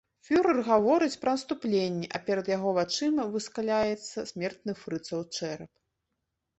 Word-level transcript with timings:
Фюрэр 0.27 0.59
гаворыць 0.69 1.17
пра 1.25 1.33
наступленне, 1.35 2.07
а 2.17 2.23
перад 2.31 2.51
яго 2.55 2.69
вачыма 2.79 3.29
выскаляецца 3.39 4.27
смертны 4.35 4.73
фрыцаў 4.85 5.19
чэрап. 5.35 5.73